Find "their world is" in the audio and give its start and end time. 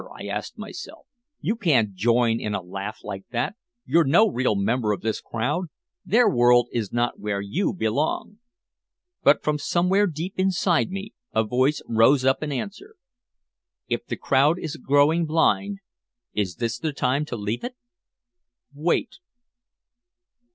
6.03-6.91